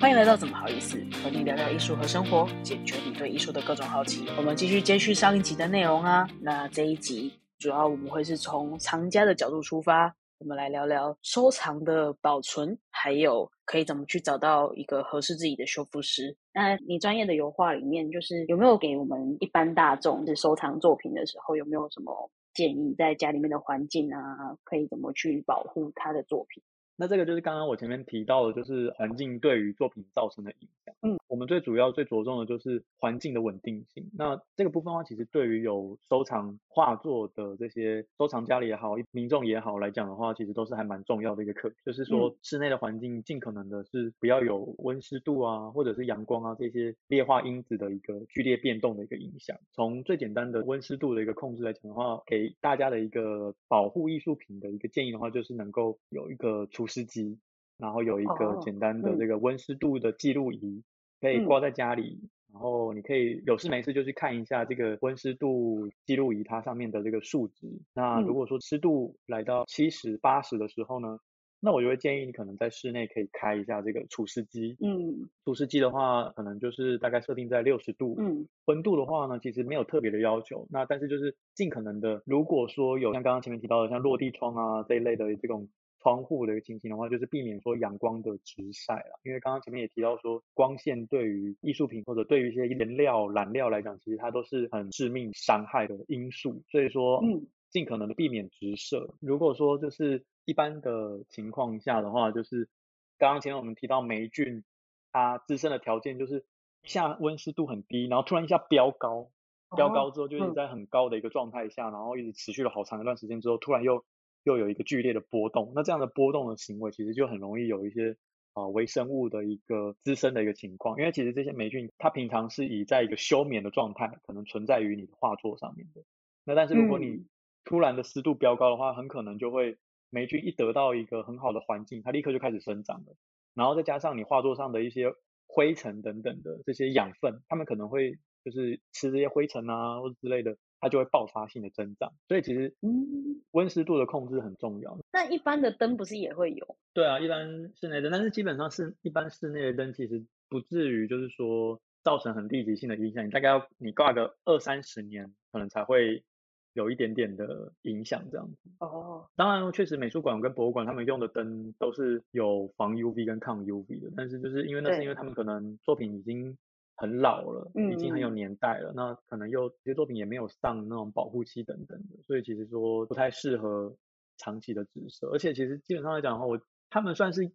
[0.00, 4.24] 欢迎来到怎么好意思，和你聊聊艺术和生活，解决你对艺术的各种好奇。
[4.38, 6.26] 我们继续接续上一集的内容啊。
[6.40, 16.34] 那这一集主要我们会是从藏家的角度出发，我们来聊聊收藏的保存，还有可以怎么去找到一个合适自己的修复师。
[16.54, 26.62] 那你专业的油画里面，就是有没有给我们一般大众是收藏作品的时候，有没有什么建议，在家里面的环境啊，可以怎么去保护他的作品？
[27.00, 30.94] 那这个就是刚刚我前面提到的，就是环境对于作品造成的影响。
[31.00, 34.10] 嗯，我们最主要、最着重的就是环境的稳定性。
[34.12, 41.76] 那这个部分的话，其实对于有收藏画作的这些收藏家里也好、民众也好来讲的话，其实都是还蛮重要的一个课题。
[41.86, 49.56] 就是说，室内的环境尽可能的是不要有温湿度啊，或者是阳光啊这些劣化因子的一个剧烈变动的一个影响。
[49.72, 57.38] 从最简单的温湿度的一个控制来讲的话，给大家的一个保护艺术品的一个建议的话，就是能够有一个除湿机，
[57.78, 60.82] 然后有一个简单的这个温湿度的记录仪，
[61.20, 62.18] 可以挂在家里，
[62.52, 67.68] 然后你可以有事没事就去看一下这个温湿度记录仪它上面的这个数值。
[67.94, 71.18] 那如果说湿度来到七十八十的时候呢，
[71.62, 74.76] 那我就会建议你可能在室内可以开一下这个除湿机。
[74.80, 78.16] 嗯除湿机的话，可能就是大概设定在六十度。
[78.18, 85.68] 嗯温度的话呢，其实没有特别的要求，那但是就是尽可能的，如果说有像刚刚前面提到的像落地窗啊这一类的这种
[86.02, 97.46] 窗户的一个情形的话，就是避免说阳光的直晒啦，因为刚刚前面也提到说，光线对于艺术品或者对于一些颜料、染料来讲，其实它都是很致命伤害的因素，所以说嗯。
[97.72, 99.14] 尽可能的避免直射。
[99.20, 102.68] 如果说就是一般的情况下的话，就是
[103.16, 104.64] 刚刚前面我们提到霉菌，
[105.12, 106.44] 它自身的条件就是
[106.82, 109.30] 一下温湿度很低，然后突然一下飙高，
[109.76, 110.54] 飙哦高之后就一直嗯。
[110.54, 114.04] 在很高的一个状态下，然后一直持续了好长一段时间之后，突然又
[114.44, 118.16] 又有一个剧烈的波动，那这样的波动的行为其实就很容易有一些
[118.52, 126.02] 啊、微生物的一个滋生的一个情况，因为其实这些霉菌它平常是以在一个休眠的状态可能存在于你的画作上面的，
[126.44, 127.28] 那但是如果你嗯。
[127.62, 129.76] 突然的湿度飙高的话，很可能就会
[130.08, 133.14] 霉菌一得到一个很好的环境，它立刻就开始生长了，
[133.54, 135.12] 然后再加上你画作上的一些
[135.46, 142.12] 灰尘等等的这些养分，它们可能会就是吃这些灰尘啊或者之类的，它就会爆发性的增长。
[142.26, 144.98] 所以其实嗯，温湿度的控制很重要。
[145.12, 146.76] 那一般的灯不是也会有？
[146.92, 156.24] 对啊，一般室内灯，但是基本上是一般室内的灯其实不至于就是说造成很立即性的影响，你大概要你挂个二三十年，可能才会
[156.72, 158.70] 有一点点的影响这样子。
[158.78, 166.56] 哦，当然，确实美术馆跟博物馆他们用的灯都是有防 UV 跟抗 UV 的，但是就是因为那是因为他们可能作品已经
[167.00, 168.34] 很老了，已经很有嗯。
[168.34, 173.96] 年代了，那可能又这些作品也没有上那种保护期等等的，所以其实说不太适合
[174.36, 177.46] 长期的直射，而且其实基本上来讲的话，我他们算是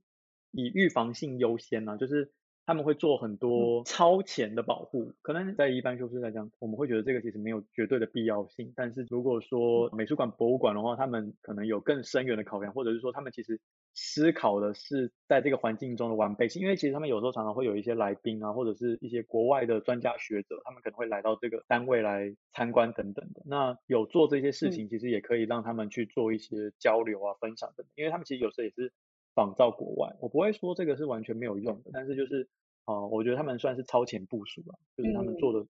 [0.49, 2.33] 以预防性优先啊、就是
[2.65, 8.73] 他们会做很多超前的保护，可能在一般修饰来讲，我们会觉得这个其实没有绝对的必要性。
[8.75, 13.61] 但是如果说美术馆、博物馆的话，他们可能有更深远的考量，或者是说他们其实
[13.93, 16.61] 思考的是在这个环境中的完备性。
[16.61, 23.43] 因为其实他们有时候常常会有一些来宾啊，或者是一些国外的专家学者，他们可能会来到这个单位来参观等等的。
[23.45, 28.91] 那有做这些事情，其实也可以让他们去做一些交流啊、分享等等，因为他们其实有时候也是
[29.35, 30.15] 仿照国外。
[30.19, 32.49] 我不会说这个是完全没有用的，但是就是
[32.85, 35.67] 啊、呃我觉得他们算是超前部署吧，就是他们做的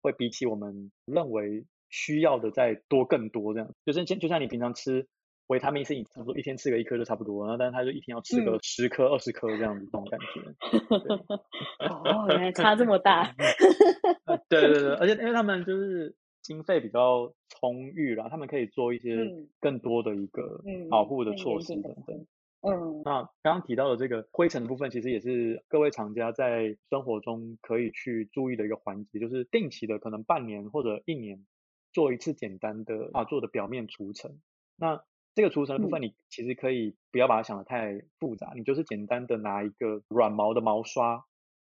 [0.00, 3.72] 会比起我们认为需要的再多更多这样。
[3.86, 5.06] 就是像就像你平常吃
[5.48, 10.40] 维他命 C，你差不多一天吃个一颗就差不多，然后但是他就一天要吃个嗯十颗、二十颗这样子，这种感觉。
[11.90, 13.28] 哦，原来差这么大。
[14.24, 22.24] 呃对对对，而且因为他们就是经费比较充裕啦，他们可以做一些嗯更多的一个嗯保护的措施等等。
[22.62, 23.02] 嗯。
[23.04, 31.44] 那刚刚提到的这个灰尘的部分，其实也是各位厂家在生活中可以去注意的一个环节，就是定期的可能半年或者一年
[31.92, 34.40] 做一次简单的画作的表面除尘。
[34.76, 35.02] 那
[35.34, 41.24] 这个除尘的部分，你其实可以不要把它想的太复杂，你就是简单的拿一个软毛的毛刷，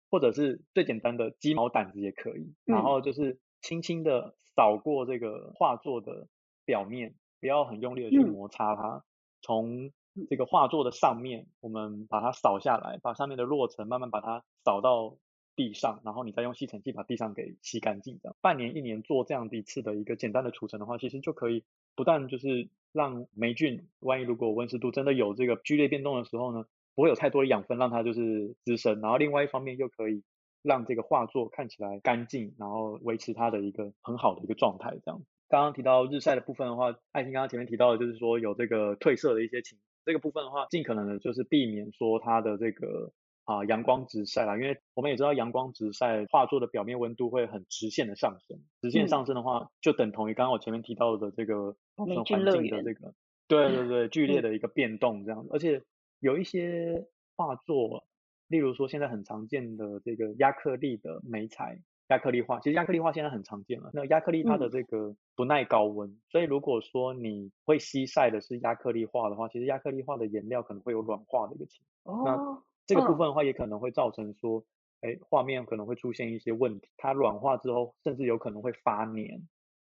[0.10, 2.84] 或者是最简单的鸡毛掸子也可以，然嗯。
[2.84, 6.28] 后就是轻轻的扫过这个画作的
[6.66, 8.24] 表面，不要很用力的去嗯。
[8.24, 9.04] 摩擦它，
[9.42, 9.92] 从
[10.30, 15.18] 这个画作的上面，我们把它扫下来，把上面的落尘慢慢把它扫到
[15.56, 18.20] 地上，然后你再用吸尘器把地上给吸干净。
[18.22, 21.64] 这样半年一年做这样一次的一个简单的除尘的话，其实就可以
[21.96, 26.66] 不但就是让霉菌，万一如果温湿度真的有这个剧烈变动的时候呢，
[26.96, 30.24] 不会有太多的养分让它就是滋生，然后另外一方面又可以
[30.64, 34.92] 让这个画作看起来干净，然后维持它的一个很好的一个状态。
[35.04, 43.12] 这样，刚刚提到日晒的部分的话，艾婷刚刚前面提到的就是说有这个褪色的一些情，这个部分的话，尽可能的就是避免说它的这个
[43.44, 53.14] 啊阳光直晒啦，因为我们也知道阳光直晒画作的表面温度会很直线的上升，直线上升的话就等同于刚刚我前面提到的这个环境的这个，
[53.50, 55.84] 对对对， 剧烈的一个变动这样子，而且
[56.22, 57.06] 有一些
[57.36, 58.08] 画作，
[58.48, 61.82] 例如说现在很常见的这个亚克力的媒材。
[62.08, 63.92] 亚克力化其实亚克力化现在很常见了。
[63.94, 72.24] 那亚克力它的这个不耐高温，所以如果说你会西晒的是亚克力化的话，其实亚克力化的颜料可能会有软化的一个情况。
[72.24, 74.64] 那这个部分的话，也可能会造成说，
[75.02, 76.88] 哎，画面可能会出现一些问题。
[76.96, 79.46] 它软化之后，甚至有可能会发黏。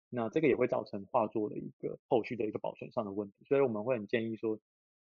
[0.10, 3.46] 那这个也会造成画作的一个后续的一个保存上的问题。
[3.48, 4.60] 所以我们会很建议说，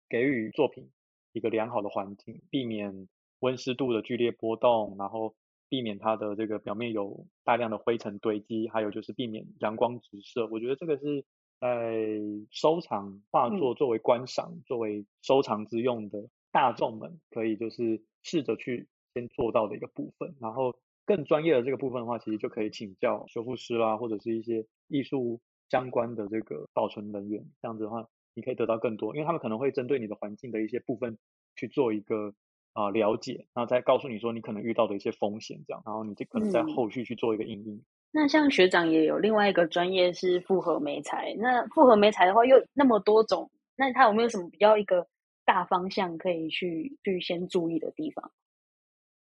[0.08, 0.90] 给予作品
[1.32, 3.06] 一个良好的环境，避免
[3.38, 5.36] 温湿度的剧烈波动，然后。
[5.68, 10.46] 避免它的这个表面有大量的灰尘堆积，还有就是避免阳光直射。
[10.46, 11.24] 我觉得这个是
[11.60, 12.20] 在
[12.50, 20.36] 收藏画作作为观赏、作为收藏之用的大众们可以就是试着去先做到的一个部分。
[20.40, 27.44] 然后更专业的这个部分的话，其实就可以请教修复师啦，或者是一些艺术相关的这个保存人员。
[27.60, 31.18] 这样子的话，你可以得到更多，因为他们可能会针对你的环境的一些部分
[31.56, 32.34] 去做一个。
[32.76, 37.81] 啊，了解，然后再告诉你说你可能遇到的一些风险，这样，然后你就可能在后续去做一个应用。
[38.12, 45.06] 那像学长也有另外一个专业是复合媒材，那复合媒材的话又那么多种，那他有没有什么比较一个
[45.46, 48.31] 大方向可以去去先注意的地方？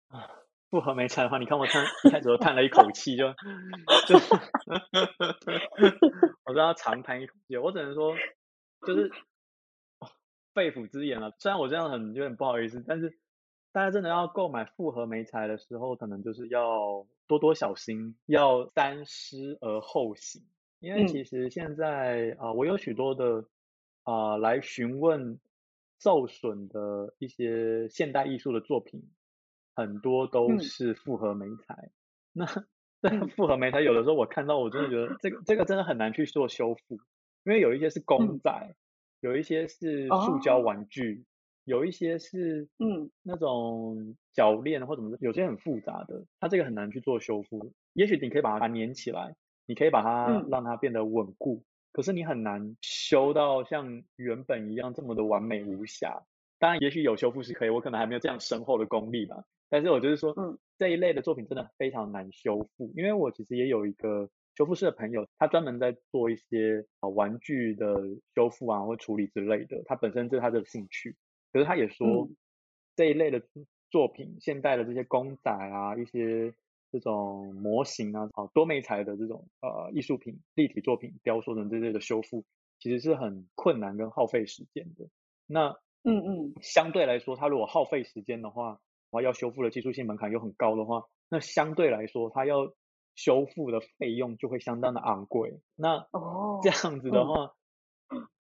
[0.09, 0.27] 啊，
[0.69, 3.33] 复合媒材的话，你看我叹一开始都叹了一口气，就
[4.09, 4.17] 就
[6.47, 8.13] 我都要长叹一口气，我只能说
[8.85, 9.09] 就是
[10.53, 11.33] 肺腑之言了。
[11.39, 13.17] 虽然我这样很有点不好意思，但是。
[13.77, 20.43] 大家真的要购买复合媒材的时候，可能就是要多多小心，要三思而后行。
[20.81, 23.45] 因为其实现在啊，我有许多的
[24.05, 25.39] 啊来询问
[25.99, 29.03] 受损的一些现代艺术的作品，
[29.75, 31.91] 很多都是复合媒材。
[32.33, 32.47] 那
[33.03, 36.95] 这个复合媒材有的时候我看到，我真的觉得这个这个真的很难去做修复，
[37.45, 38.75] 因为有一些是公仔，
[39.21, 41.27] 有一些是塑胶玩具。
[41.67, 47.73] 有一些是嗯那种铰链或怎么，有些很复杂的，它这个很难去做修复。
[47.93, 49.35] 也许你可以把它粘起来，
[49.67, 56.23] 你可以把它让它变得稳固，可是你很难修到像原本一样这么的完美无瑕。
[56.59, 59.45] 当然，也许有修复是可以，我可能还没有这样深厚的功力吧。
[59.69, 67.97] 但是我就是说，嗯，这一类的作品真的非常难修复，因为我其实也有一个修复师的朋友，他专门在做一些啊玩具的
[68.35, 71.17] 修复啊或处理之类的，他本身这是他的兴趣。
[71.57, 72.29] 可是他也说，
[72.97, 73.43] 这一类的
[73.91, 76.53] 作品，现代的这些公仔啊，一些
[76.93, 82.45] 这种模型啊，啊多媒材的这种呃艺术品、立体作品、雕塑等这类的修复，
[82.79, 85.09] 其实是很困难跟耗费时间的。
[85.47, 85.71] 那
[86.05, 92.71] 嗯嗯，相对来说，它如果耗费时间的话，然后要修复的技术性门槛又很高的话，那相对来说，它要
[93.15, 95.59] 修复的费用就会相当的昂贵。
[95.75, 97.55] 那哦这样子的话。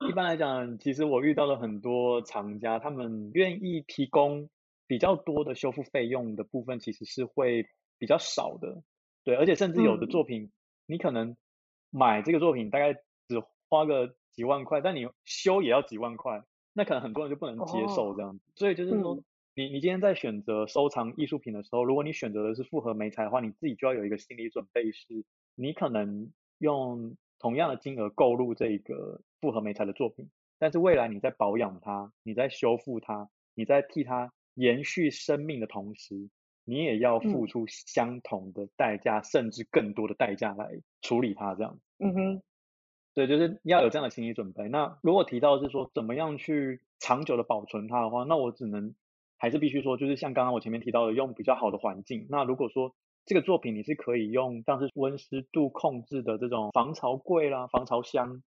[0.08, 4.48] 一般来讲，其实我遇到了很多厂家，他们愿意提供
[4.86, 7.66] 比较多的修复费用的部分，其实是会
[7.98, 8.82] 比较少的。
[9.24, 10.52] 对，而且甚至有的作品，
[10.86, 11.36] 你可能
[11.90, 12.94] 买这个作品大概
[13.26, 18.44] 只花个几万块，但你修也要几万块，那可能很多人就不能接受这样子。
[18.54, 19.19] 所以就是说，
[19.56, 25.24] 你你今天在选择收藏艺术品的时候，如果你选择的是复合媒材的话，你自己就要有一个心理准备，是
[25.56, 27.17] 你可能用。
[27.38, 36.29] 同样的金额购入这个复合媒材的作品，但是未来你在保养它、你在修复它、你在替它延续生命的同时，
[36.65, 41.55] 你也要付出相同的代价，甚至更多的代价来处理它。
[41.55, 42.43] 这样，嗯哼，
[43.15, 44.69] 对，就是要有这样的心理准备。
[44.69, 48.96] 那如果提到是说怎么样去长久的保存它的话，那我只能
[49.38, 52.26] 还是必须说，就是像刚刚我前面提到的，用比较好的环境。
[52.31, 58.43] 那如果说这个作品你是可以用像是温湿度控制的这种防潮柜啦、防潮箱，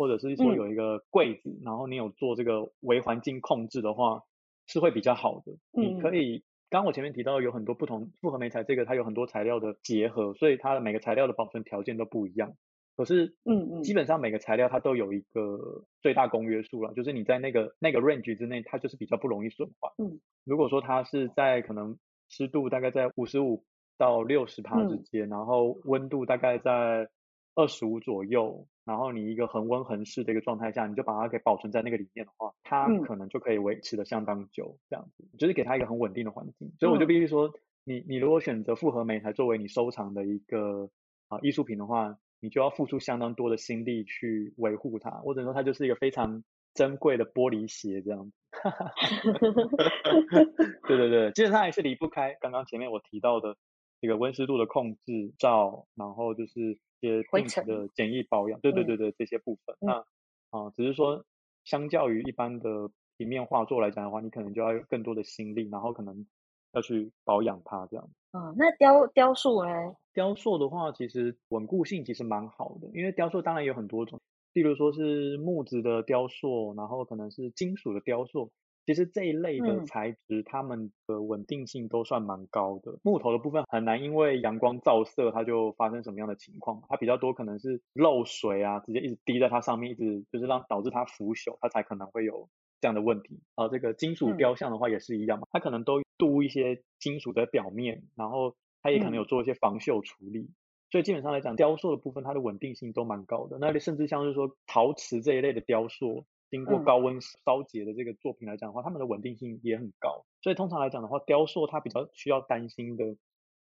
[0.00, 4.22] 或者是说有一个柜子，然后你有做这个微环境控制的话，
[4.66, 5.52] 是会比较好的。
[5.72, 12.54] 你可以，刚我前面提到有很多不同复合媒材，这个它有很多材料的结合，所以它的每个材料的保存条件都不一样。
[12.96, 19.92] 可是，嗯嗯，基本上每个材料它都有一个最大公约数了，就是你在那个那个 range 之内，它就是比较不容易损坏。
[19.98, 21.98] 嗯，如果说它是在可能
[22.30, 23.62] 湿度大概在五十五。
[24.00, 27.10] 到六十帕之间，然后温度大概在
[27.54, 36.72] 二十五左右，然后你一个恒温恒湿的一个状态下，你就把它给保存在那个里面的话，它可能就可以维持的相当久，这样子，就是给它一个很稳定的环境。
[36.80, 37.52] 所以我就必须说，
[37.84, 40.90] 你你如果选择复合媒材作为你收藏的一个
[41.28, 45.12] 啊艺术品的话，你就要付出相当多的心力去维护它。
[45.12, 46.42] 或者说它就是一个非常
[46.74, 48.36] 珍贵的玻璃鞋这样子。
[50.88, 53.56] 对对对，其实它还是离不开刚刚前面我提到的
[54.00, 58.60] 这个温湿度的控制、照，然后就是一些定期的简易保养。
[58.60, 59.76] 对对对对，这些部分。
[59.80, 60.04] 那
[60.50, 61.24] 啊，只是说
[61.64, 66.26] 相较于一般的平面画作来讲的话，你可能就要有更多的心力，然后可能
[66.72, 68.08] 要去保养它这样。
[68.32, 69.70] 嗯，那雕雕塑呢？
[70.12, 74.20] 雕塑的话，其实稳固性其实蛮好的，因为雕塑当然有很多种。
[74.52, 78.50] 例如说是木质的雕塑，然后可能是金属的雕塑，
[78.90, 82.98] 其实这一类的材质，它们的稳定性都算蛮高的。
[83.04, 92.48] 木头的部分很难因为阳光照射，它就发生什么样的情况，它比较多可能是漏水啊，直接一直滴在它上面，一直就是让导致它腐朽，它才可能会有
[92.80, 93.38] 这样的问题。
[93.54, 100.50] 啊，这个金属雕像的话也是一样嘛，它可能都镀一些金属的表面，然后它也可能有做一些防锈处理。
[100.90, 103.56] 所以基本上来讲，雕塑的部分它的稳定性都蛮高的。
[103.60, 110.24] 那甚至像是说陶瓷这一类的雕塑，经过高温烧结的这个作品来讲的话，它们的稳定性也很高。
[110.42, 113.16] 所以通常来讲的话，雕塑它比较需要担心的，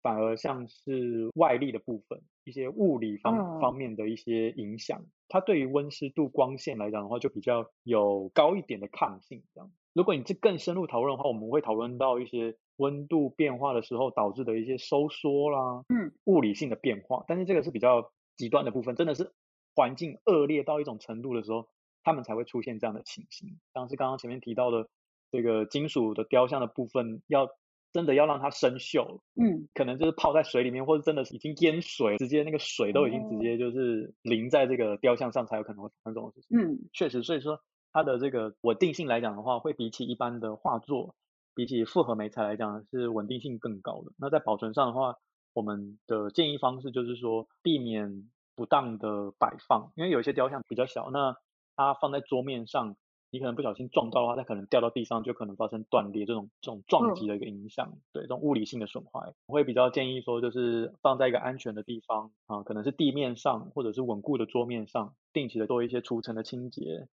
[0.01, 5.03] 反而像是外力的部分，一些物理方方面的一些影响。
[5.27, 9.43] 它对于温湿度、光线来讲的话，就比较有高一点的抗性。
[9.53, 12.55] 这样，如果你这更深入讨论的话，我们会讨论到一些。
[12.77, 19.33] 温度变化的时候导致的一些收缩啦，嗯，物理性的变化，但是这个是比较极端的部分，真的是
[19.75, 21.69] 环境恶劣到一种程度的时候，
[22.07, 23.59] 他们才会出现这样的情形。
[23.73, 24.87] 像是刚刚前面提到的
[25.29, 27.49] 这个金属的雕像的部分，要
[27.91, 36.57] 真的要让它生锈，嗯，可能就是泡在水里面，或者真的是已经淹水，直接那个水都已经直接就是淋在这个雕像上，才有可能会发生这种事情。
[36.57, 37.59] 嗯，确实，所以说
[37.91, 41.13] 它的这个稳定性来讲的话，会比起一般的画作。
[41.55, 44.11] 比起复合媒材来讲，是稳定性更高的。
[44.17, 45.15] 那在保存上的话，
[45.53, 51.35] 我们的建议方式就是说，避免不当的摆放，因为有一些雕像比较小，那
[51.77, 52.97] 它放在桌面上，
[53.31, 67.07] 你可能不小心撞到的话，它可能掉到地上，就可能发生断裂这种这种撞击的一个影响，对这种物理性的损坏，我会比较建议说，就是放在一个安全的地方啊，可能是地面上或者是稳固的桌面上，定期的做一些除尘的清洁。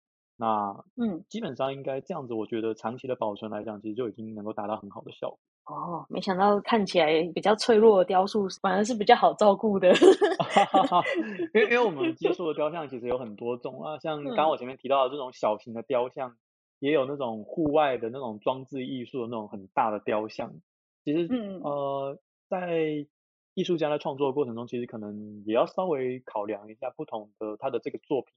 [0.43, 5.39] 那嗯，基本上应该这样子，我觉得长期的保存来讲，其实就已经能够达到很好的效果。
[5.67, 9.93] 哦，没想到看起来比较脆弱的雕塑，反而是比较好照顾的。
[11.55, 16.35] 因为因为我们接触的雕像其实有很多种啊，像刚刚我前面提到的这种小型的雕像，
[16.81, 20.53] 也有那种户外的那种装置艺术的那种很大的雕像。
[21.05, 22.19] 其实嗯呃，
[22.49, 23.07] 在
[23.55, 28.35] 艺术家在创作的过程中，其实可能也要稍微考量一下不同的他的这个作品。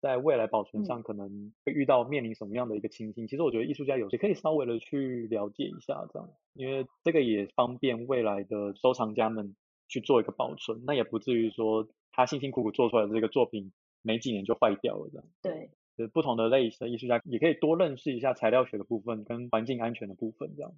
[0.00, 3.26] 在未来保存上可能会遇到面临什么样的一个情形？
[3.26, 9.56] 其实我觉得艺术家有些可以稍微的去了解一下，这样，因为这个也方便未来的收藏家们
[9.88, 13.72] 去做一个保存，那也不至于说他辛辛苦苦做出来的这个作品
[14.02, 15.26] 没几年就坏掉了这样。
[15.42, 20.72] 对，就不同的类型的艺术家也可以多认识一下材料学的部分跟环境安全的部分这样。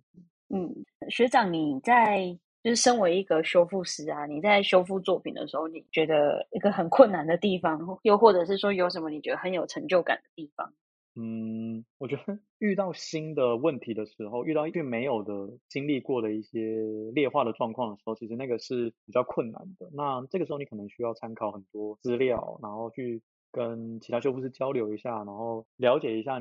[0.49, 2.39] 嗯，学长你在。
[2.63, 10.73] 就是身为一个修复师啊，你在修复作品的时候，你觉得一个很困难的地方，又或者是说有什么你觉得很有成就感的地方？
[11.21, 19.89] 嗯，我觉得 遇到新的问题的时候，遇到并没有的经历过的一些劣化的状况的时候，其实那个是比较困难的。
[19.93, 26.41] 那这个时候你可能需要参考很多资料，然后去跟其他修复师交流一下，然后了解一下。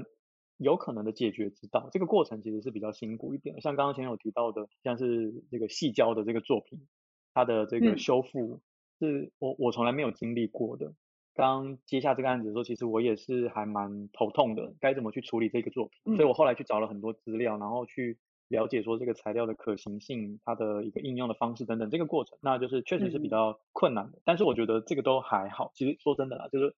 [0.57, 3.61] 有可能的解决之道，这个过程其实是比较辛苦一点的。
[3.61, 6.87] 像刚刚前面有提到的，像是这个细胶的这个作品，
[7.33, 8.59] 它的这个修复
[8.99, 10.93] 是我我从来没有经历过的。
[11.35, 16.15] 刚接下这个案子的时候，其实我也是还蛮头痛的，该怎么去处理这个作品。
[16.15, 21.91] 所以我后来去找了很多资料，然后去了解说这个材料的可行性，它的一个应用的方式等等。
[21.91, 24.17] 这个过程，那就是确实是比较困难的。
[24.25, 25.71] 但是我觉得这个都还好。
[25.75, 26.75] 其实说真的啦，就是。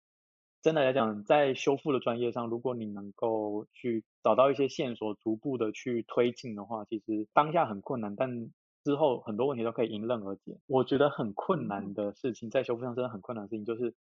[0.61, 8.49] 真的来讲，在修复的专业上，如果你能够去找到一些线索，逐步的去推进的话，其实当下很困难，但
[8.83, 10.57] 之后很多问题都可以迎刃而解。
[10.67, 13.95] 我觉得很困难的事情，在修复上真的很困难的事情，就是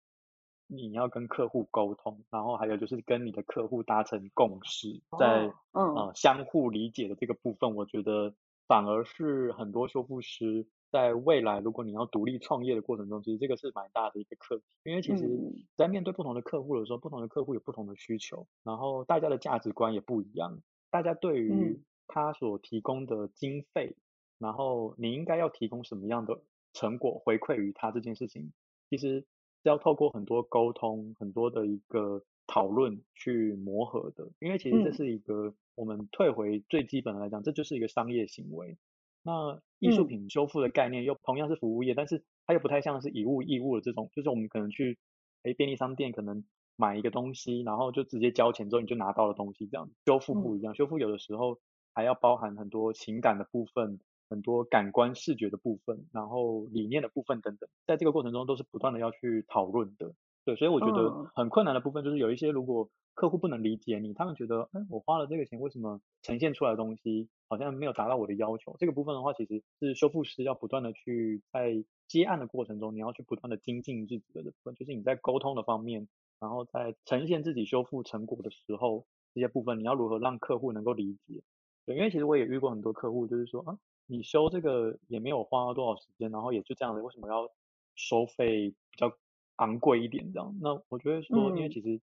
[0.68, 8.34] 你要跟客户沟通，然后还有就是跟你的客户达成共识，在呃相互理解的这个部分，我觉得
[8.66, 10.66] 反而是很多修复师。
[10.96, 15.28] 在未来，如果你要独立创业的过程中，其实这个是蛮大的一个课题，因为其实，
[15.76, 23.98] 在面对不同的客户的时候，不同的客户有不同的需求，然后大家的价值观也不一样，大家对于他所提供的经费，
[24.40, 26.40] 然后你应该要提供什么样的
[26.72, 28.54] 成果回馈于他这件事情，
[28.90, 29.26] 其实是
[29.64, 38.78] 要透过很多沟通、很多的一个讨论去磨合的，因为其实这是一个我们退回最基本的来讲，这就是一个商业行为。
[39.26, 44.98] 那艺术品修复的概念又同样是服务业，但是它又不太像是以物易物的这种，就是我们可能去
[45.44, 46.46] 哎便利商店可能
[46.78, 49.90] 买一个东西，然后就直接交钱之后你就拿到了东西这样。
[50.06, 51.60] 修复不一样，修复有的时候
[51.94, 54.00] 还要包含很多情感的部分。
[54.28, 60.16] 很多感官视觉的部分，然后理念的部分等等，在这个过程中都是不断的要去讨论的。
[60.46, 68.76] 对，所以我觉得很困难的部分就是有一些如果客户不能理解你，他们觉得，哎，我花了这个钱，为什么呈现出来的东西好像没有达到我的要求？
[68.78, 76.08] 这个部分的话，其实是修复师要不断的去在接案的过程中，你要去不断的精进自己的部分，就是你在沟通的方面，
[76.40, 81.42] 然后在呈现自己修复成果的时候，这些部分你要如何让客户能够理解？
[81.88, 83.80] 对，因为其实我也遇过很多客户，就是说，啊。
[84.08, 87.50] 你修这个也没有花多少时间，然后也就这样子，为什么要
[87.96, 89.12] 收费比较
[89.58, 90.56] 昂贵一点这样？
[90.62, 92.02] 那我觉得说，因为其实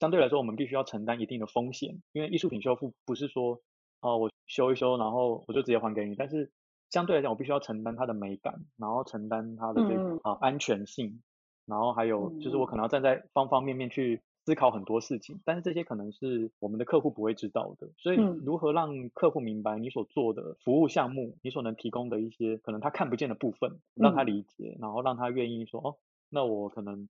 [0.00, 3.60] 相对来说，我们必须要承担一定的风险，因为艺术品修复不是说
[4.00, 6.50] 哦我修一修，然后我就直接还给你，但是
[6.90, 11.22] 相对来讲，我必须要承担它的美感，然后承担它的这个啊安全性，
[11.66, 14.22] 然后还有就是我可能要站在方方面面去。
[14.46, 25.96] 思考很多事情，但是这些可能是我们的客户不会知道的，所以如何让客户明白你所做的服务项目，你所能提供的一些可能他看不见的部分，让他理解，然后让他愿意说哦，
[26.36, 27.08] 那我可能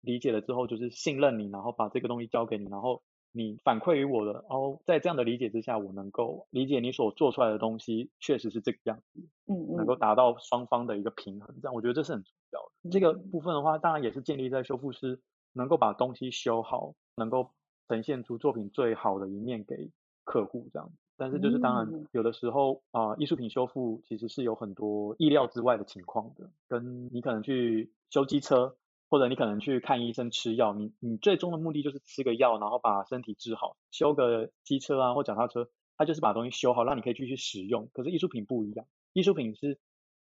[0.00, 12.90] 理解了之后就是信任你，然后把这个东西交给你，然后你反馈于我的，然后，在这样的理解之下，我能够理解你所做出来的东西确实是这个样子，嗯，能够达到双方的一个平衡，这样我觉得这是很重要的。
[12.90, 15.20] 这个部分的话，当然也是建立在修复师。
[15.54, 17.50] 能够把东西修好，能够
[17.86, 19.90] 呈现出作品最好的一面给
[20.24, 20.94] 客户这样子。
[21.16, 26.50] 但是就是当然有的时候啊，艺术品修复其实是有很多意料之外的情况的。
[26.68, 28.76] 跟你可能去修机车，
[29.08, 33.76] 或者你可能去看医生吃药，你你最终的目的就是吃个药，然后把身体治好。
[33.90, 37.88] 修个机车啊或脚踏车，它就是把东西修好，让你可以继续使用。
[37.92, 39.78] 可是艺术品不一样，艺术品是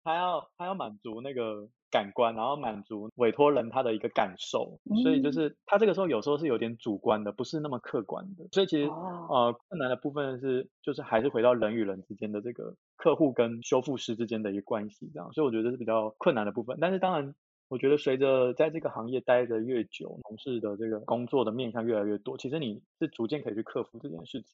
[0.05, 1.69] 它要它要满足那个。
[1.91, 8.47] 感官，然后满足委托人他的一个感受，所以就是他这个时候有时候是有点主观的，不是那么客观的。
[8.53, 15.33] 所以其实呃困难的部分是，就是还是回到人与人之间的这个客户跟修复师之间的一个关系这样。
[15.33, 16.77] 所以我觉得是比较困难的部分。
[16.81, 17.35] 但是当然，
[17.69, 24.51] 我觉得随着在这个行业待的越久，从事的这个工作的面向越来越多，其实你是逐渐可以去克服这件事情。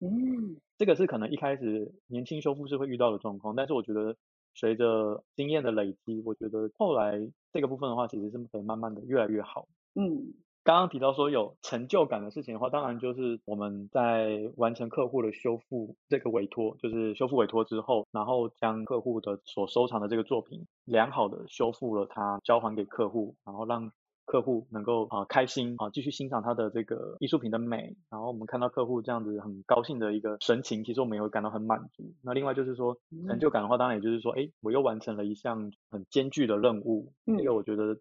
[0.00, 4.16] 嗯，这个是可能一开始年轻修复师会遇到的状况，但是我觉得。
[4.54, 9.68] 随着经验的累积，我觉得后来这个部分的话，其实是可以慢慢的越来越好。
[9.94, 23.92] 嗯，刚刚提到说有成就感的事情的话，当然就是我们在完成客户的修复这个委托，就是修复委托之后，然后将客户的所收藏的这个作品良好的修复了它，交还给客户，然后让。
[24.34, 32.12] 客户能够啊开心啊继续欣赏他的这个艺术品的美，然后我们看到客户这样子很高兴的一个神情，其实我们也会感到很满足。
[32.20, 37.12] 那另外就是说成就感的话，当然也就是说，哎，我又完成了一项很艰巨的任务。
[37.38, 38.00] 这个我觉得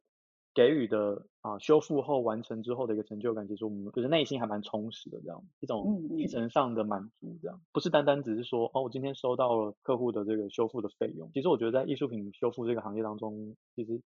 [0.56, 11.30] 给予的啊修复后完成之后的一个成就感，其实我们就是内心还蛮充实的这样一种精神上的满足，这样不是单单只是说哦我今天收到了客户的这个修复的费用。
[11.32, 14.02] 其实我觉得在艺术品修复这个行业当中，其实。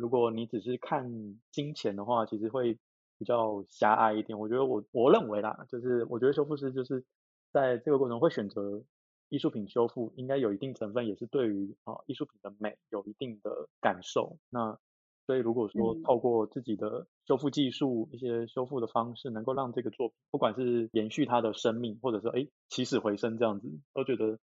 [0.00, 2.78] 如果你只是看金钱的话，其实会
[3.18, 4.38] 比较狭隘一点。
[4.38, 7.04] 我觉得我我认为啦，就是我觉得修复师就是
[7.52, 8.82] 在这个过程会选择
[9.28, 14.38] 艺术品修复，应该有一定成分也是对于啊艺术品的美有一定的感受。
[14.48, 14.78] 那
[15.26, 24.38] 所以如果说透过自己的修复技术、一些修复的方式，能够让这个作品不管是延续它的生命，或者说哎起死回生这样子，都觉得。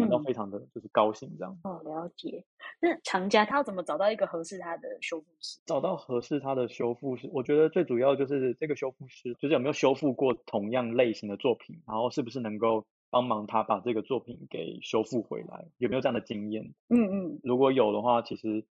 [0.00, 1.58] 感到非常的就是高兴这样。
[1.64, 2.44] 哦，了解。
[2.80, 5.60] 那厂家他要怎么找到一个合适他的修复师？
[5.66, 16.72] 找到合适他的修复师，我觉得最主要就是这个修复师就是有没有修复过同样类型的作品，然后是不是能够帮忙他把这个作品给修复回来，有没有这样的经验？
[16.88, 17.40] 嗯嗯。
[17.44, 18.64] 如果有的话，其实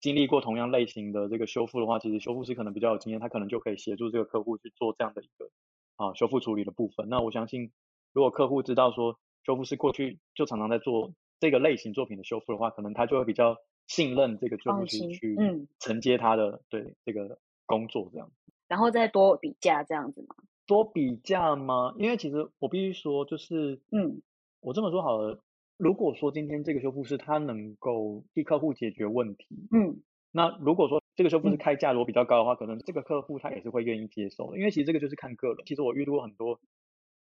[0.00, 5.48] 经历过同样类型的这个修复的话，其实修复师可能比较有经验，他可能就可以协助这个客户去做这样的一个
[5.96, 7.08] 啊修复处理的部分。
[7.08, 7.70] 那我相信，
[8.12, 9.18] 如果客户知道说。
[9.44, 15.36] 修复师过去就常常在做这个类型作品的修复的话，可能他就会比较信任这个修复师去
[15.78, 18.30] 承接他的对这个工作这样。
[18.68, 20.36] 然后再多比价这样子吗？
[20.66, 21.94] 多比价吗？
[21.98, 24.22] 因为其实我必须说，就是嗯，
[24.60, 25.42] 我这么说好了，
[25.76, 30.00] 如果说今天这个修复师他能够替客户解决问题，嗯，
[30.30, 34.58] 那如果说这个修复师开价如果比较高的话，可能这个客户他也是会愿意接受的。
[34.58, 35.56] 因为其实这个就是看个人。
[35.66, 36.60] 其实我遇到过很多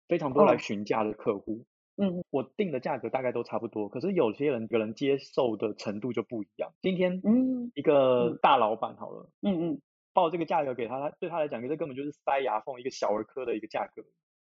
[0.08, 1.64] 非常多来询价的客户。
[1.96, 6.72] 嗯，我定的价格大概都差不多，可是有些人可能接受的程度就不一样。
[6.82, 9.80] 今天，嗯，一个大老板好了，嗯嗯，
[10.12, 14.02] 报这个价格给他，他对他来讲，这根本就是塞牙缝一个小儿科的一个价格。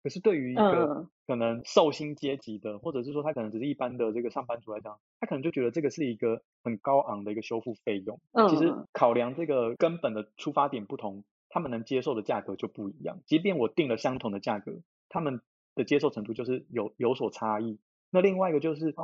[0.04, 8.20] 可是对于一个可能寿星阶级的，或者是说他可能只是一般的这个上班族来讲，他可能就觉得这个是一个很高昂的一个修复费用。
[8.34, 11.24] 嗯，其实考量这个根本的出发点不同。
[11.48, 13.20] 他们能接受的价格就不一样。
[13.28, 14.74] 即便我定了相同的价格，
[15.08, 15.40] 他们
[15.76, 17.80] 的接受程度就是有有所差异。
[18.10, 18.96] 那另外一个就是，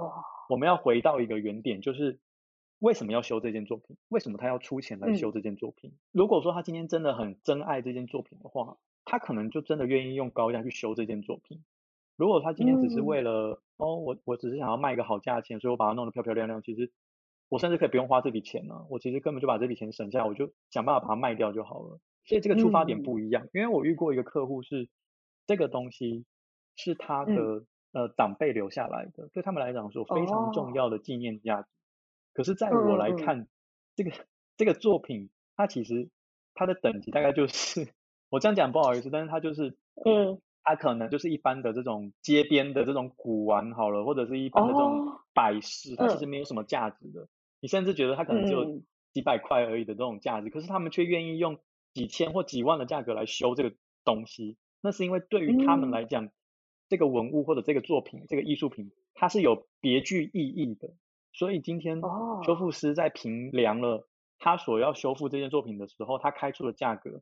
[0.49, 2.19] 我们要回到一个原点，就是
[2.79, 3.97] 为什么要修这件作品？
[4.07, 5.93] 为什么他要出钱来修这件作品？
[6.11, 11.63] 如果说他今天真的很珍爱这件作品的话，他可能就真的愿意用高价去修这件作品。
[12.15, 16.91] 如果他今天只是为了哦，我我只是想要卖一个好价钱，所以我把它弄得漂漂亮亮，其实
[17.49, 18.85] 我甚至可以不用花这笔钱呢。
[18.89, 21.99] 我其实根本就把这笔钱省下，我就想办法把它卖掉就好了。
[22.23, 23.47] 所以这个出发点不一样。
[23.53, 24.87] 因为我遇过一个客户是
[25.47, 26.25] 这个东西
[26.83, 27.63] 是他的
[27.93, 31.67] 呃长辈留下来的，对他们来讲说非常重要的纪念价值。
[32.33, 33.47] 可是在我来看，
[33.95, 34.11] 这个
[34.57, 36.09] 这个作品它其实
[36.53, 37.87] 它的等级大概就是
[38.29, 40.41] 我这样讲不好意思，但是它就是嗯。
[40.63, 47.27] 它可能就是一般的这种街边的这种古玩好了，或者是一般的这种摆饰，它其实没有什么价值的。
[47.61, 48.79] 你甚至觉得它可能只有
[49.11, 51.57] 几百块而已的这种价值，可是他们却愿意用
[51.95, 53.73] 几千或几万的价格来修这个
[54.05, 54.55] 东西。
[54.81, 56.29] 那是因为对于他们来讲，
[56.91, 60.93] 这个文物或者这个作品、这个艺术品，它是有别具意义的。
[61.31, 62.01] 所以今天
[62.45, 64.05] 修复师在评量了
[64.37, 67.21] 他所要修复这件作品的时候，他开出的价格，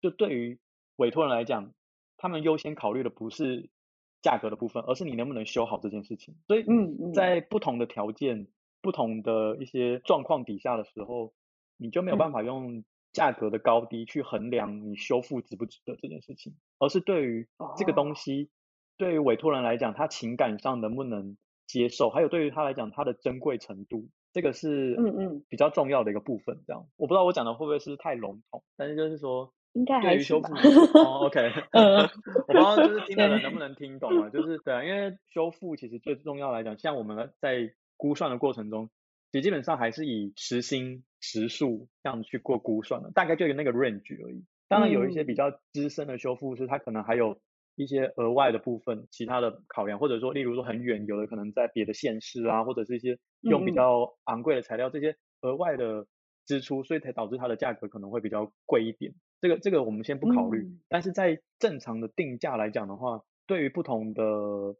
[0.00, 0.58] 就对于
[0.96, 1.74] 委托人来讲。
[2.18, 3.68] 他们优先考虑的不是
[4.22, 6.36] 价格的部分，而是你能不能修好这件事情。
[6.46, 6.64] 所以，
[7.12, 8.46] 在不同的条件、
[8.80, 11.34] 不同的一些状况底下的时候，
[11.76, 18.48] 你就没有办法用价格的高低去衡量你修复值不值得这件事情，而是对于这个东西，
[19.02, 21.36] 对于委托人来讲，他情感上能不能
[21.66, 26.62] 接受，还有对于他来讲，他的珍贵程度，这个是嗯嗯比较重要的一个部分。
[26.66, 29.52] 这样，我不知道我讲的会不会是太笼统，但是就是说。
[29.74, 30.50] 应该还是吧。
[30.92, 31.96] 哦，OK， 嗯，
[32.46, 34.28] 我不知道就是听的人能不能听懂啊？
[34.28, 38.90] 就是对啊，因为修复其实最重要来讲，像我们在估算的过程中，
[39.30, 44.44] 其实基本上还是以时薪、时数这样去过估算的，大概就有那个 range 而已。
[44.68, 47.40] 当然有一些比较资深的修复师，他可能还有
[47.74, 56.06] 一些额外的部分，其他的考量，或者说例如说很远，有的可能在别的县市啊，或者是一些用比较昂贵的材料，这些额外的
[56.46, 59.14] 支出，所以才导致它的价格可能会比较贵一点。
[59.40, 64.22] 这个这个我们先不考虑，但是在正常的定价来讲的话，对于不同的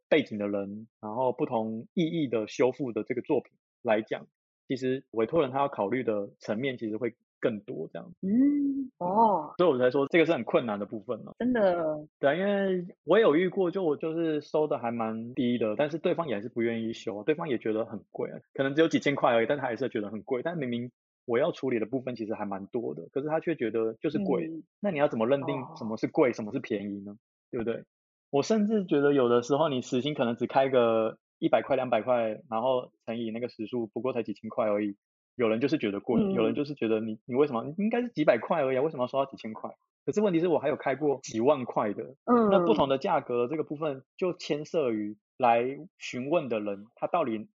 [0.09, 3.53] 背景的人，然后不同意义的修复的这个作品
[3.83, 4.27] 来讲，
[4.69, 8.11] 其实委托人他要考虑的层面其实会更多这样。
[8.23, 11.33] 嗯，哦，所以我才说这个是很困难的部分呢。
[11.39, 12.07] 真的。
[12.19, 20.91] 对啊，因为我有遇过，就我就是收的还蛮低的，但是对方也还是不愿意修，对方也觉得很贵，可能只有几千块而已，但他还是觉得很贵，但明明。
[21.25, 24.51] 我要处理的部分其实还蛮多的，可是他却觉得就是贵。
[24.81, 27.15] 那你要怎么认定什么是贵，什么是便宜呢？
[27.53, 27.85] 对不对？
[28.31, 34.97] 我甚至觉得有的时候你时薪可能只开个一百块、两百块，然后乘以那个时数，不过才几千块而已。
[35.37, 39.71] 有人就是觉得贵，有人就是觉得你你为什么应该是几百块而已，为什么要收到几千块？
[40.05, 42.15] 可是问题是我还有开过几万块的。
[42.25, 42.51] 嗯。
[42.51, 47.49] 那不同的价格这个部分就牵涉于来询问的人他到底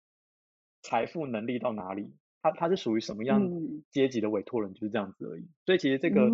[0.81, 2.13] 财富能力到哪里。
[2.39, 3.41] 他他是属于什么样
[3.89, 5.47] 阶级的委托人，就是这样子而已。
[5.65, 6.29] 所以其实这个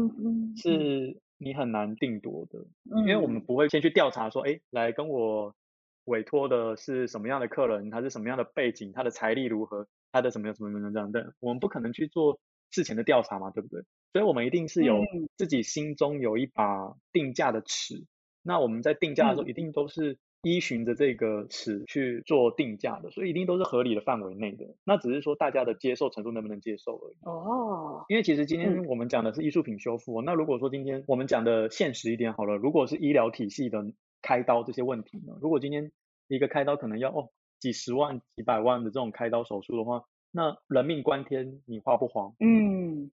[0.58, 2.60] 是你很难定夺的，
[3.00, 5.56] 因为我们不会先去调查说，哎，来跟我
[6.04, 12.39] 委托的是什么样的客人，他是什么样的背景，他的财力如何，他的什么什么什么这样的，我们不可能去做
[12.71, 13.84] 事前的调查嘛，对不对？
[14.13, 15.02] 所以我们一定是有
[15.36, 18.06] 自己心中有一把定价的尺，
[18.41, 20.17] 那我们在定价的时候一定都是。
[20.45, 24.76] 依循着这个尺去做定价的，所以一定都是合理的范围内的。
[24.84, 27.15] 那只是说大家的接受程度能不能接受而已。
[27.21, 28.04] 哦。
[28.10, 33.86] 因为其实今天我们讲的是艺术品修复，那如果说今天我们讲的现实一点好了，如果是医疗体系的
[34.21, 35.34] 开刀这些问题呢？
[35.41, 35.93] 如果今天
[36.28, 37.30] 一个开刀可能要哦
[37.63, 42.34] 几十万、几百万的这种开刀手术的话，那人命关天，你花不花？
[42.41, 43.10] 嗯。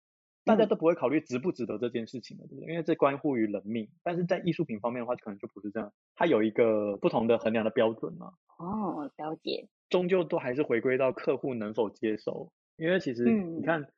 [0.45, 2.71] 大家都不会考虑值不值得这件事情的，对不对？
[2.71, 3.89] 因为这关乎于人命。
[4.05, 8.35] 但是在艺术品方面的话，可能就不是这样，它有一个不同的衡量的标准嘛。
[8.59, 9.69] 哦，了解。
[9.91, 12.53] 终究都还是回归到客户能否接受。
[12.77, 13.89] 因为其实你看，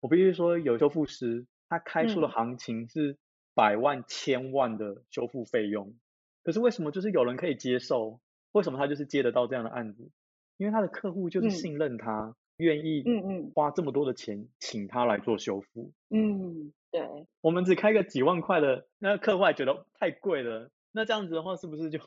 [0.00, 3.16] 我必须说，有修复师他开出的行情是
[3.54, 5.94] 百万、千万的修复费用，
[6.42, 8.20] 可是为什么就是有人可以接受？
[8.52, 10.10] 为什么他就是接得到这样的案子？
[10.56, 12.34] 因为他的客户就是信任他。
[12.56, 21.98] 愿意嗯嗯花这么多的钱请他来做修复嗯对，我们只开个几万块的，那客户还觉得太贵了，那这样子的话是不是就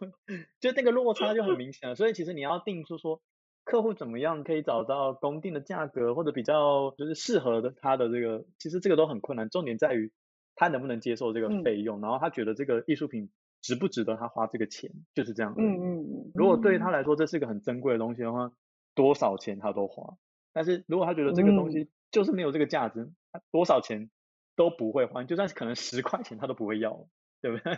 [0.59, 1.95] 就那个落差就很明显了？
[1.95, 3.19] 所以其实你要定出说
[3.63, 9.49] 客户怎么样可以找到公定的价格或者比较就是适合的他的这个，其实这个都很困难。
[9.49, 10.11] 重点在于
[10.53, 13.31] 他能不能接受这个费用，然后他觉得这个艺术品
[13.63, 15.55] 值不值得他花这个钱，就是这样。
[15.57, 16.31] 嗯嗯嗯。
[16.35, 18.51] 如果对于他来说这是一个很珍贵的东西的话，
[18.93, 20.17] 多少钱他都花。
[20.51, 24.11] 但是如果他觉得这个东西就是没有这个价值，他多少钱
[24.55, 27.07] 都不会换，就算是可能十块钱他都不会要，
[27.41, 27.77] 对不对？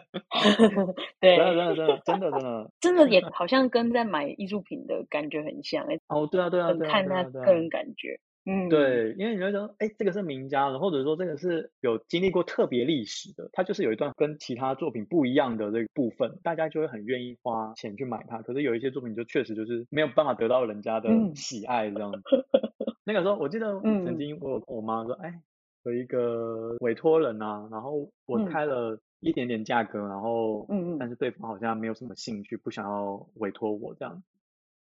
[1.22, 8.20] 对， 真的真的真的真的真的真的也 好像跟在买艺术品的感觉很像哎、哦，对啊对啊对啊看他个人感觉。
[8.48, 18.44] 嗯，对，因为你会说，哎，这个是名家的，或者说这个是有经历过特别历史的，它就是有一段跟其他作品不一样的这个部分，大家就会很愿意花钱去买它。
[18.44, 22.20] 可是有一些作品就确实就是没有办法得到人家的嗯喜爱这样子。
[23.04, 25.42] 那个时候我记得嗯曾经我有跟我妈说，哎，
[25.84, 34.22] 有一个委托人啊，然后我嗯开了一点点价格，然后嗯嗯但是对方好像没有什么兴趣，不想要委托我这样子。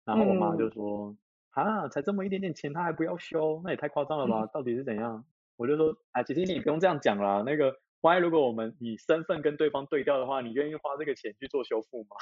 [0.04, 1.15] 然后我妈就嗯说。
[1.51, 4.45] 啊，才这么一点点钱，他还不要修，那也太夸张了吧？
[4.53, 5.23] 到底是怎样？
[5.57, 7.43] 我就说，啊，其实你不用这样讲啦。
[7.45, 12.15] 那个，万一如果我们以身份跟对方对调的话，你愿意花这个钱去做修复吗？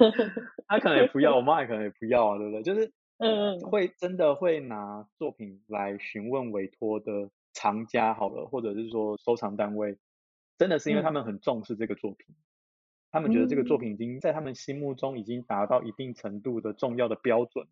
[0.66, 2.62] 他可能也不要，我妈也可能也不要啊，对不对？
[2.62, 9.98] 就是， 嗯嗯会真的会拿作品来询问委托的藏家好了，或者是说收藏单位，
[10.58, 12.34] 真的是因为他嗯们很重视这个作品，
[13.12, 17.68] 他们觉得这个作嗯品已经在他们心目中已经达到一定程度的重要的标准。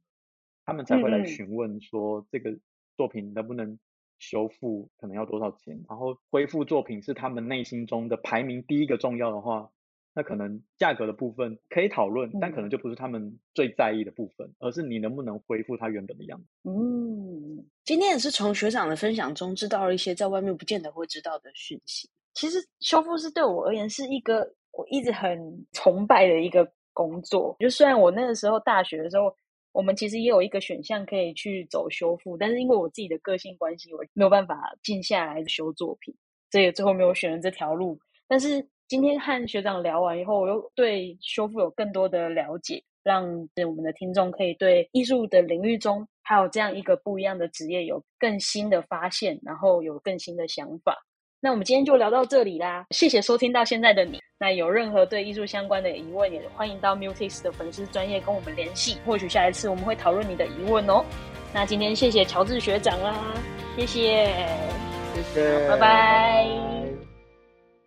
[0.71, 2.57] 他们才会来询问说这个
[2.97, 3.77] 作品能不能
[4.21, 9.69] 修复，可能要多少钱，然后恢复作品是他们内心中的排名第一个重要的话，
[10.15, 16.47] 那可能价格的部分可以讨论，但可嗯能就不是他们最在意的部分，而是你能不能恢复它原本的样子。
[16.71, 22.09] 嗯，今天也是从学长的分享中知道了一些在外面不见得会知道的讯息。
[22.35, 27.57] 其实修复是对我而言是一个我一直很崇拜的一个工作。
[27.59, 29.35] 就虽然我那个时候大学的时候，
[29.73, 36.15] 我们其实也有一个选项可以去走修复，但是因为我自己的个性关系，我没有办法静下来修作品，
[36.51, 37.99] 所以最后没有选了这条路。
[38.27, 43.25] 但是今天和学长聊完以后，我又对修复有更多的了解，让
[43.67, 50.97] 我们的听众可以对艺术的领域中还有这样一个不一样的职业有更新的发现，然后有更新的想法。
[51.43, 54.21] 那我们今天就聊到这里啦，谢谢收听到现在的你。
[54.39, 61.03] 那有任何对艺术相关的疑问，也欢迎到 Mutix 的粉丝专业跟我们联系，或许下一次我们会讨论你的疑问哦。
[61.55, 63.15] 那今天谢谢乔治学长啦，
[63.77, 64.27] 谢谢，
[65.15, 66.80] 谢谢，拜拜。